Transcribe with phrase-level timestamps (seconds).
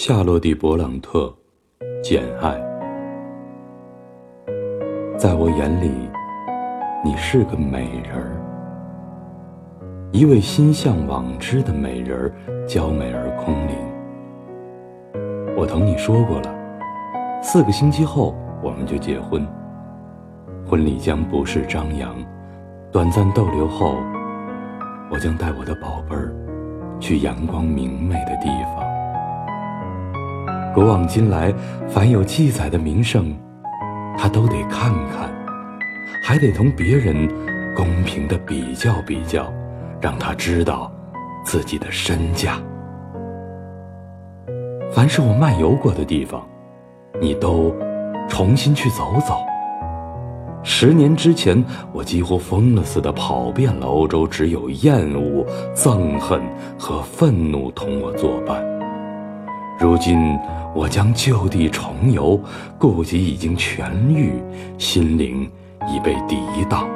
[0.00, 1.34] 夏洛蒂·勃朗特，
[2.04, 2.50] 《简爱》。
[5.18, 5.90] 在我眼里，
[7.04, 8.38] 你是个美人儿，
[10.12, 12.32] 一位心向往之的美人儿，
[12.64, 13.74] 娇美而空灵。
[15.56, 16.54] 我同你说过了，
[17.42, 19.44] 四个星期后我们就结婚。
[20.64, 22.14] 婚礼将不是张扬，
[22.92, 23.96] 短暂逗留后，
[25.10, 26.32] 我将带我的宝贝儿
[27.00, 28.46] 去阳光明媚的地
[28.76, 28.87] 方。
[30.78, 31.52] 古往今来，
[31.88, 33.36] 凡有记载的名胜，
[34.16, 35.28] 他都得看看，
[36.22, 37.28] 还得同别人
[37.74, 39.52] 公平的比较比较，
[40.00, 40.88] 让他知道
[41.44, 42.60] 自己的身价。
[44.92, 46.46] 凡是我漫游过的地方，
[47.20, 47.74] 你都
[48.28, 49.34] 重新去走走。
[50.62, 51.60] 十年之前，
[51.92, 56.40] 我几乎疯了似的跑遍了欧洲，只有厌恶、憎恨
[56.78, 58.64] 和愤怒同我作伴。
[59.78, 60.38] 如今。
[60.74, 62.38] 我将就地重游，
[62.78, 64.34] 顾及已经痊愈，
[64.76, 65.50] 心灵
[65.88, 66.86] 已被涤荡，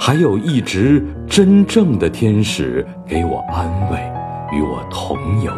[0.00, 3.98] 还有一直真正的天使给我安慰，
[4.56, 5.52] 与我同游。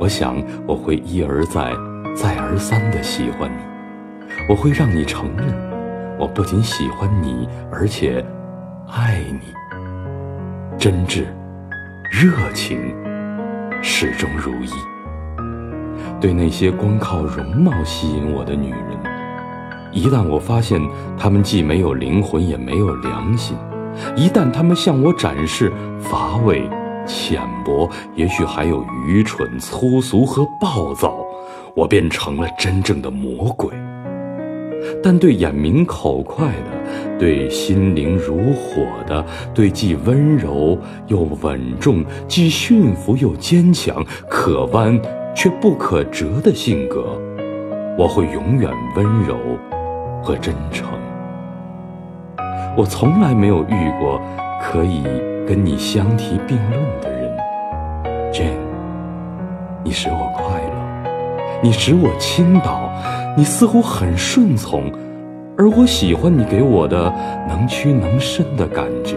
[0.00, 0.34] 我想
[0.66, 1.72] 我会一而再、
[2.16, 3.62] 再而三地喜欢你，
[4.48, 5.46] 我会让你承认，
[6.18, 8.24] 我不仅喜欢你，而且
[8.88, 10.78] 爱你。
[10.78, 11.26] 真挚、
[12.10, 12.92] 热情，
[13.82, 14.70] 始终如一。
[16.22, 18.80] 对那些光靠容貌吸引我的女人，
[19.90, 20.80] 一旦我发现
[21.18, 23.56] 她们既没有灵魂也没有良心，
[24.14, 26.62] 一旦她们向我展示乏味、
[27.04, 31.18] 浅薄，也许还有愚蠢、粗俗和暴躁，
[31.74, 33.70] 我便成了真正的魔鬼。
[35.02, 40.78] 但对眼明口快的，对心灵如火的，对既温柔
[41.08, 44.96] 又稳重，既驯服又坚强，可弯。
[45.34, 47.18] 却不可折的性格，
[47.98, 49.36] 我会永远温柔
[50.22, 50.88] 和真诚。
[52.76, 54.20] 我从来没有遇过
[54.60, 55.02] 可以
[55.46, 57.36] 跟你相提并论的人
[58.32, 58.72] ，Jane。
[59.84, 62.88] 你使我快乐，你使我倾倒，
[63.36, 64.84] 你似乎很顺从，
[65.58, 67.12] 而我喜欢你给我的
[67.48, 69.16] 能屈能伸的感觉。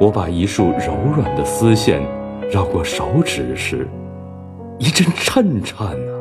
[0.00, 2.00] 我把一束柔软的丝线
[2.50, 3.86] 绕过手指时。
[4.78, 6.12] 一阵颤颤啊，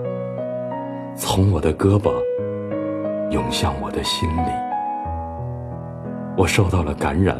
[1.17, 2.13] 从我的胳膊
[3.29, 4.49] 涌向我的心里。
[6.37, 7.35] 我受到了感染，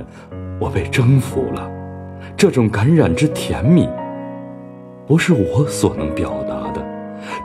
[0.59, 1.71] 我被征服了。
[2.35, 3.89] 这种感染之甜蜜，
[5.07, 6.85] 不是我所能表达的。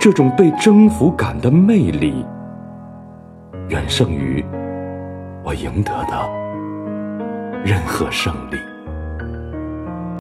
[0.00, 2.26] 这种被征服感的魅力，
[3.69, 4.44] 远胜于
[5.44, 6.28] 我赢得的
[7.64, 8.56] 任何胜利。